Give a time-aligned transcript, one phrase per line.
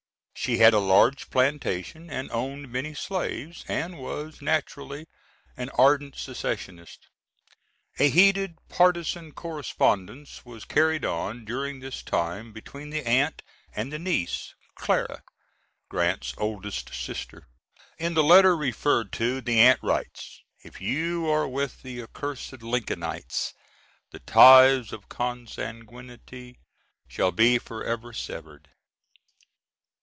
[0.33, 5.05] She had a large plantation and owned many slaves, and was naturally
[5.55, 6.97] an ardent secessionist.
[7.99, 13.43] A heated partisan correspondence was carried on during this time between the aunt
[13.75, 15.21] and the niece Clara,
[15.89, 17.47] Grant's oldest sister.
[17.99, 23.53] In the letter referred to, the aunt writes, "If you are with the accursed Lincolnites,
[24.09, 26.57] the ties of consanguinity
[27.07, 28.69] shall be forever severed."